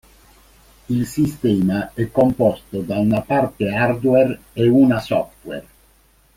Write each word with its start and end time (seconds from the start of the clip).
Il 0.89 1.05
sistema 1.05 1.91
è 1.93 2.09
composto 2.11 2.79
da 2.79 2.97
una 2.97 3.21
parte 3.21 3.69
hardware 3.69 4.39
e 4.51 4.67
una 4.67 4.99
software. 4.99 5.67